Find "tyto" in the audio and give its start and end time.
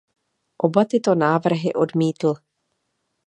0.85-1.15